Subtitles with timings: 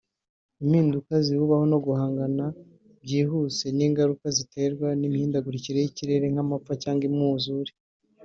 [0.61, 2.45] impinduka zibubaho no guhangana
[3.03, 7.71] byihuse n’ingaruka ziterwa n’imihindagurikire y’ikirere nk’amapfa cyangwa umwuzure